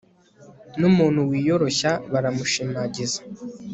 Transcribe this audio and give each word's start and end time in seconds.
n'umuntu 0.79 1.19
wiyoroshya 1.29 1.91
baramushimagiza 2.11 3.19